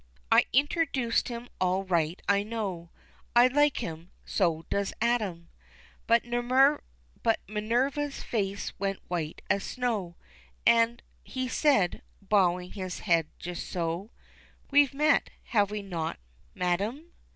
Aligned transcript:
')I 0.31 0.47
introduced 0.51 1.27
him 1.27 1.47
all 1.59 1.83
right 1.83 2.19
I 2.27 2.41
know 2.41 2.89
I 3.35 3.45
like 3.45 3.83
him 3.83 4.09
so 4.25 4.65
does 4.67 4.95
Adam, 4.99 5.49
But 6.07 6.25
Minerva's 7.47 8.23
face 8.23 8.73
went 8.79 8.97
white 9.09 9.43
as 9.47 9.63
snow, 9.63 10.15
And 10.65 11.03
he 11.21 11.47
said, 11.47 12.01
bowing 12.19 12.71
his 12.71 13.01
head, 13.01 13.27
just 13.37 13.69
so 13.69 14.09
"We've 14.71 14.91
met, 14.95 15.29
have 15.43 15.69
we 15.69 15.83
not, 15.83 16.17
madam?" 16.55 17.13